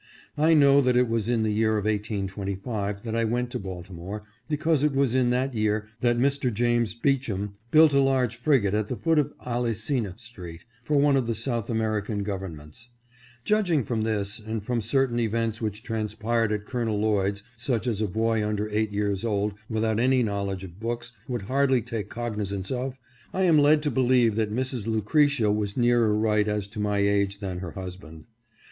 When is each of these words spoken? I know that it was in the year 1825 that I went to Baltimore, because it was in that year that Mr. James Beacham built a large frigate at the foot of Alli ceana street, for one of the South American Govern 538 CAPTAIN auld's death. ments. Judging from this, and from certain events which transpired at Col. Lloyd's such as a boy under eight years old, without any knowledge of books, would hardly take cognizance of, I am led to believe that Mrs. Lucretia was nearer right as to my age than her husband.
I 0.35 0.55
know 0.55 0.81
that 0.81 0.97
it 0.97 1.07
was 1.07 1.29
in 1.29 1.43
the 1.43 1.51
year 1.51 1.75
1825 1.75 3.03
that 3.03 3.13
I 3.15 3.23
went 3.23 3.51
to 3.51 3.59
Baltimore, 3.59 4.23
because 4.49 4.81
it 4.81 4.93
was 4.93 5.13
in 5.13 5.29
that 5.29 5.53
year 5.53 5.85
that 5.99 6.17
Mr. 6.17 6.51
James 6.51 6.95
Beacham 6.95 7.53
built 7.69 7.93
a 7.93 7.99
large 7.99 8.35
frigate 8.35 8.73
at 8.73 8.87
the 8.87 8.95
foot 8.95 9.19
of 9.19 9.31
Alli 9.45 9.73
ceana 9.75 10.17
street, 10.17 10.65
for 10.83 10.97
one 10.97 11.15
of 11.15 11.27
the 11.27 11.35
South 11.35 11.69
American 11.69 12.23
Govern 12.23 12.55
538 12.55 12.87
CAPTAIN 12.87 12.89
auld's 12.89 13.45
death. 13.45 13.45
ments. 13.45 13.45
Judging 13.69 13.83
from 13.83 14.01
this, 14.01 14.39
and 14.39 14.63
from 14.63 14.81
certain 14.81 15.19
events 15.19 15.61
which 15.61 15.83
transpired 15.83 16.51
at 16.51 16.65
Col. 16.65 16.85
Lloyd's 16.99 17.43
such 17.55 17.85
as 17.85 18.01
a 18.01 18.07
boy 18.07 18.43
under 18.43 18.67
eight 18.71 18.91
years 18.91 19.23
old, 19.23 19.53
without 19.69 19.99
any 19.99 20.23
knowledge 20.23 20.63
of 20.63 20.79
books, 20.79 21.11
would 21.27 21.43
hardly 21.43 21.79
take 21.83 22.09
cognizance 22.09 22.71
of, 22.71 22.97
I 23.31 23.43
am 23.43 23.59
led 23.59 23.83
to 23.83 23.91
believe 23.91 24.33
that 24.37 24.51
Mrs. 24.51 24.87
Lucretia 24.87 25.51
was 25.51 25.77
nearer 25.77 26.17
right 26.17 26.47
as 26.47 26.67
to 26.69 26.79
my 26.79 26.97
age 26.97 27.37
than 27.39 27.59
her 27.59 27.73
husband. 27.73 28.25